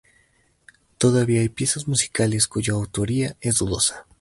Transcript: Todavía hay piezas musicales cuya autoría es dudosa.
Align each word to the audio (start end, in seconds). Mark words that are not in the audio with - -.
Todavía 0.97 1.41
hay 1.41 1.49
piezas 1.49 1.87
musicales 1.87 2.47
cuya 2.47 2.73
autoría 2.73 3.37
es 3.39 3.59
dudosa. 3.59 4.07